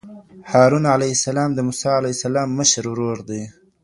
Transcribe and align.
هارون 0.51 0.83
عليه 0.95 1.11
السلام 1.17 1.49
د 1.53 1.59
موسی 1.67 1.89
عليه 1.99 2.13
السلام 2.17 2.47
مشر 2.59 2.83
ورور 2.89 3.19
دی 3.29 3.41